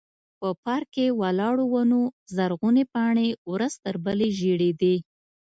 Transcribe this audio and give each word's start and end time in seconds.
په 0.39 0.49
پارک 0.63 0.87
کې 0.95 1.15
ولاړو 1.21 1.65
ونو 1.73 2.01
زرغونې 2.35 2.83
پاڼې 2.93 3.27
ورځ 3.51 3.73
تر 3.83 3.95
بلې 4.05 4.29
ژړېدې. 4.39 4.95